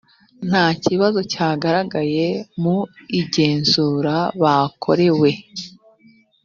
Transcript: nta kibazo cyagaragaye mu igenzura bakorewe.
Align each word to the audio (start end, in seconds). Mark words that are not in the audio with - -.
nta 0.49 0.65
kibazo 0.83 1.19
cyagaragaye 1.31 2.27
mu 2.61 2.77
igenzura 3.19 4.15
bakorewe. 4.41 5.31